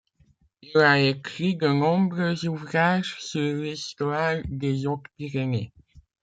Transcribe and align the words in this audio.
Il 0.63 0.79
a 0.79 0.99
écrit 0.99 1.55
de 1.57 1.67
nombreux 1.67 2.47
ouvrages 2.47 3.17
sur 3.21 3.57
l'histoire 3.61 4.37
des 4.45 4.87
Hautes-Pyrénées. 4.87 5.71